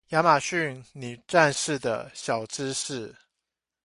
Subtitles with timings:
[0.09, 3.15] 亞馬遜女戰士的小知識